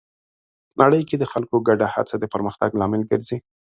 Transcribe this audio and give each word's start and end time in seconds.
نړۍ 0.81 1.01
کې 1.09 1.15
د 1.17 1.23
خلکو 1.31 1.55
ګډه 1.67 1.87
هڅه 1.95 2.15
د 2.19 2.25
پرمختګ 2.33 2.69
لامل 2.79 3.01
ګرځي. 3.11 3.37